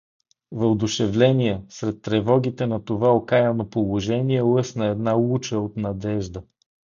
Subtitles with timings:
[0.51, 6.43] Въодушевление Сред тревогите на това окаяно положение лъсна една луча от надежда.